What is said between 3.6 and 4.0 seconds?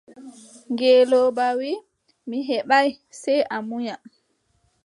munya.